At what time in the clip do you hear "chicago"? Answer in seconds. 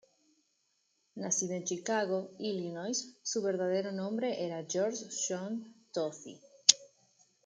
1.63-2.31